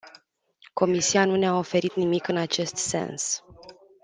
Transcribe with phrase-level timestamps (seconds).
[0.73, 3.43] Comisia nu ne-a oferit nimic în acest sens.